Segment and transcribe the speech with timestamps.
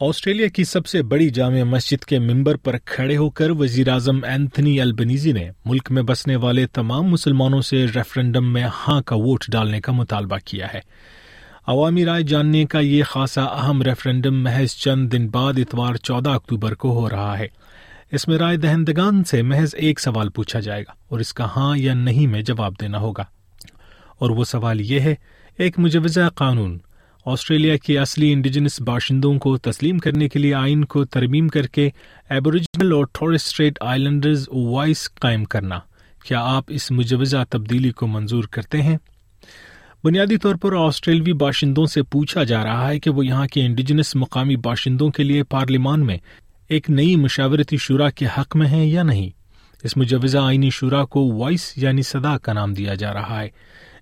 [0.00, 4.24] Australia کی سب سے بڑی جامع مسجد کے ممبر پر کھڑے ہو کر وزیر اعظم
[4.24, 9.44] اینتھنی البنیزی نے ملک میں بسنے والے تمام مسلمانوں سے ریفرنڈم میں ہاں کا ووٹ
[9.48, 10.80] ڈالنے کا مطالبہ کیا ہے۔
[11.66, 16.74] عوامی رائے جاننے کا یہ خاصا اہم ریفرنڈم محض چند دن بعد اتوار چودہ اکتوبر
[16.74, 17.46] کو ہو رہا ہے۔
[18.12, 21.78] اس میں رائے دہندگان سے محض ایک سوال پوچھا جائے گا اور اس کا ہاں
[21.78, 23.24] یا نہیں میں جواب دینا ہوگا۔
[24.18, 25.14] اور وہ سوال یہ ہے،
[25.58, 26.78] ایک مجوزہ قانون
[27.26, 31.90] آسٹریلیا کے اصلی انڈیجنس باشندوں کو تسلیم کرنے کے لیے آئین کو ترمیم کر کے
[32.30, 35.78] ایبوریجنل اور ٹورسٹریٹ آئی لینڈرز وائس قائم کرنا۔
[36.24, 38.98] کیا آپ اس مجوزہ تبدیلی کو منظور کرتے ہیں؟
[40.04, 44.16] بنیادی طور پر آسٹریلوی باشندوں سے پوچھا جا رہا ہے کہ وہ یہاں کے انڈیجنس
[44.16, 46.18] مقامی باشندوں کے لیے پارلیمان میں
[46.68, 49.30] ایک نئی مشاورتی شورا کے حق میں ہیں یا نہیں؟
[49.82, 53.48] اس مجوزہ آئینی شورا کو وائس یعنی صدا کا نام دیا جا رہا ہے۔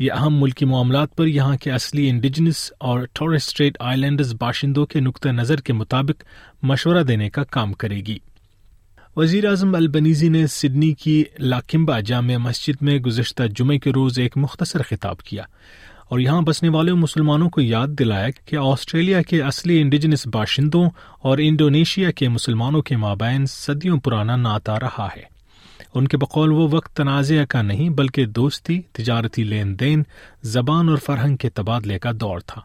[0.00, 5.00] یہ اہم ملکی معاملات پر یہاں کے اصلی انڈیجنس اور ٹورسٹریٹ آئی لینڈز باشندوں کے
[5.00, 6.22] نقطۂ نظر کے مطابق
[6.62, 8.18] مشورہ دینے کا کام کرے گی۔
[9.16, 14.36] وزیر اعظم البنیزی نے سڈنی کی لاکمبا جامع مسجد میں گزشتہ جمعے کے روز ایک
[14.36, 15.42] مختصر خطاب کیا
[16.08, 21.38] اور یہاں بسنے والے مسلمانوں کو یاد دلایا کہ آسٹریلیا کے اصلی انڈیجنس باشندوں اور
[21.38, 25.39] انڈونیشیا کے مسلمانوں کے مابین صدیوں پرانا نعت آ رہا ہے۔
[25.94, 30.02] ان کے بقول وہ وقت تنازع کا نہیں بلکہ دوستی، تجارتی لین دین،
[30.42, 32.60] زبان اور فرہنگ کے تبادلے کا دور تھا۔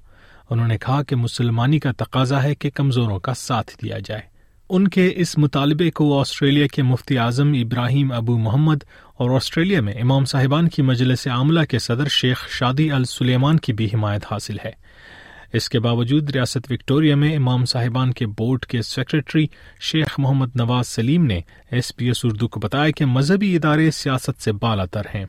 [0.49, 4.21] انہوں نے کہا کہ مسلمانی کا تقاضا ہے کہ کمزوروں کا ساتھ دیا جائے۔
[4.69, 8.77] ان کے اس مطالبے کو آسٹریلیا کے مفتی اعظم ابراہیم ابو محمد
[9.17, 13.86] اور آسٹریلیا میں امام صاحبان کی مجلس عاملہ کے صدر شیخ شادی السلیمان کی بھی
[13.86, 14.84] حمایت حاصل ہے۔
[15.53, 19.45] اس کے باوجود ریاست وکٹوریا میں امام صاحبان کے بورڈ کے سیکرٹری
[19.81, 24.41] شیخ محمد نواز سلیم نے ایس پی ایس اردو کو بتایا کہ مذہبی ادارے سیاست
[24.41, 25.25] سے بالا تر ہیں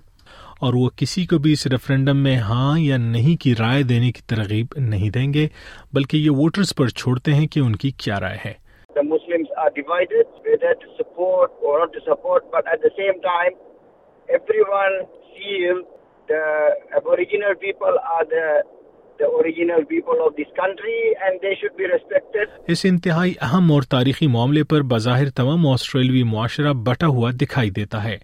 [0.60, 4.22] اور وہ کسی کو بھی اس ریفرنڈم میں ہاں یا نہیں کی رائے دینے کی
[4.26, 5.48] ترغیب نہیں دیں گے،
[5.92, 8.66] بلکہ یہ ووٹرز پر چھوڑتے ہیں کہ ان کی کیا رائے ہے۔
[22.68, 28.04] اس انتہائی اہم اور تاریخی معاملے پر بظاہر تمام آسٹریلوی معاشرہ بٹا ہوا دکھائی دیتا
[28.04, 28.18] ہے۔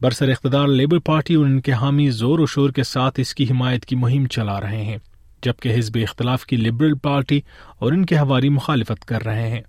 [0.00, 3.44] برسر اقتدار لیبر پارٹی اور ان کے حامی زور و شور کے ساتھ اس کی
[3.44, 4.96] حمایت کی مہم چلا رہے ہیں،
[5.42, 7.40] جبکہ حزب اختلاف کی لبرل پارٹی
[7.78, 9.62] اور ان کے ہواری مخالفت کر رہے ہیں۔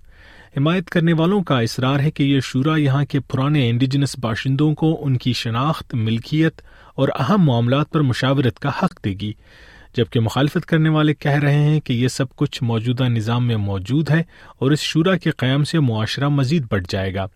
[0.56, 4.98] حمایت کرنے والوں کا اصرار ہے کہ یہ شورا یہاں کے پرانے انڈیجنس باشندوں کو
[5.00, 6.62] ان کی شناخت، ملکیت
[6.94, 9.32] اور اہم معاملات پر مشاورت کا حق دے گی۔
[9.96, 14.10] جبکہ مخالفت کرنے والے کہہ رہے ہیں کہ یہ سب کچھ موجودہ نظام میں موجود
[14.10, 14.22] ہے
[14.58, 17.26] اور اس شورا کے قیام سے معاشرہ مزید بڑھ جائے گا۔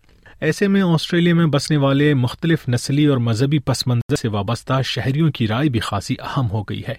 [0.41, 5.31] ایسے میں آسٹریلیا میں بسنے والے مختلف نسلی اور مذہبی پس منظر سے وابستہ شہریوں
[5.31, 6.93] کی رائے بھی خاصی اہم ہو گئی ہے۔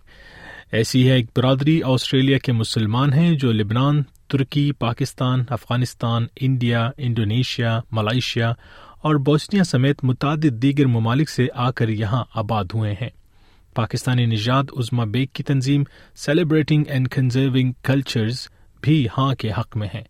[0.73, 7.81] ایسی ہے ایک برادری آسٹریلیا کے مسلمان ہیں جو لبنان، ترکی، Pakistan, Afghanistan, India, Indonesia,
[7.91, 8.53] Malaysia
[9.03, 13.09] اور بوسنیا سمیت متعدد دیگر ممالک سے آ کر یہاں آباد ہوئے ہیں۔
[13.75, 15.85] پاکستانی نژاد عزما بیگ کی تنظیم
[16.17, 18.49] سیلیبریٹنگ اینڈ کنزرونگ کلچرز
[18.81, 20.03] بھی ہاں کے حق میں ہیں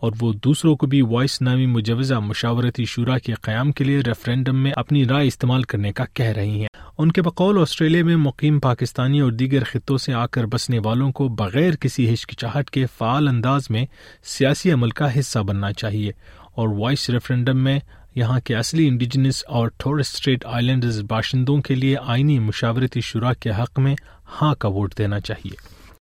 [0.00, 4.62] اور وہ دوسروں کو بھی وائس نامی مجوزہ مشاورتی شورا کے قیام کے لیے ریفرینڈم
[4.62, 6.66] میں اپنی رائے استعمال کرنے کا کہہ رہی ہیں۔
[6.98, 11.12] ان کے بقول آسٹریلیا میں مقیم پاکستانی اور دیگر خطوں سے آ کر بسنے والوں
[11.12, 13.86] کو بغیر کسی ہچکچاہٹ کے فعال انداز میں
[14.24, 16.12] سیاسی عمل کا حصہ بننا چاہیے
[16.52, 17.80] اور وائس ریفرینڈم میں
[18.16, 23.78] یہاں کے اصلی انڈیجنس اور اسٹریٹ آئیلینڈز باشندوں کے لیے آئینی مشاورتی شرح کے حق
[23.78, 23.94] میں
[24.42, 25.56] ہاں کا ووٹ دینا چاہیے۔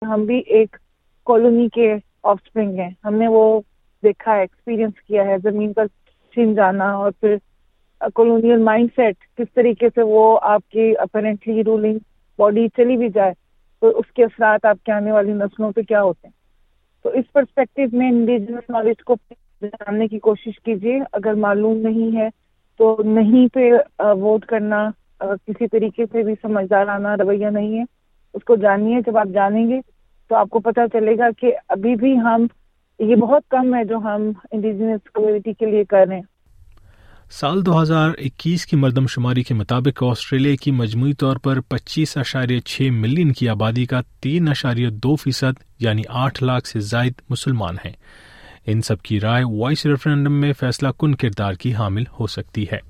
[0.06, 0.77] ہم بھی ایک
[1.27, 3.60] کالونی کے آف اسپرنگ ہیں۔ ہم نے وہ
[4.03, 5.87] دیکھا ہے ایکسپیرئنس کیا ہے، زمین پر
[6.33, 7.37] چھن جانا اور پھر
[8.15, 11.99] کالونیل مائنڈ سیٹ کس طریقے سے وہ آپ کی اپرنٹلی رولنگ
[12.39, 13.33] باڈی چلی بھی جائے
[13.81, 16.33] تو اس کے اثرات آپ کے آنے والی نسلوں پہ کیا ہوتے ہیں؟
[17.03, 19.16] تو اس پرسپیکٹو میں انڈیجنس نالج کو
[19.66, 22.28] جاننے کی کوشش کیجیے۔ اگر معلوم نہیں ہے
[22.78, 24.91] تو نہیں پہ ووٹ کرنا
[25.21, 27.84] کسی طریقے سے بھی سمجھدار آنا رویہ نہیں ہے۔
[28.34, 29.80] اس کو جانیے، جب آپ جانیں گے
[30.28, 32.47] تو آپ کو پتہ چلے گا کہ ابھی بھی ہم،
[32.98, 36.22] یہ بہت کم ہے جو ہم انڈیجنس کمیونٹی کے لیے کر رہے ہیں۔
[37.30, 42.16] سال دو ہزار اکیس کی مردم شماری کے مطابق آسٹریلیا کی مجموعی طور پر پچیس
[42.16, 47.12] اشاریہ چھ ملین کی آبادی کا تین اشاریہ دو فیصد یعنی آٹھ لاکھ سے زائد
[47.30, 47.92] مسلمان ہیں۔
[48.66, 52.90] ان سب کی رائے وائس ریفرینڈم میں فیصلہ کن کردار کی حامل ہو سکتی ہے۔